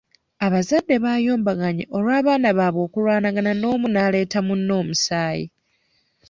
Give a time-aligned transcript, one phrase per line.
[0.45, 5.45] Abazadde bayombaganye olw'abaana baabwe okulwanagana omu n'aleeta munne omusaayi.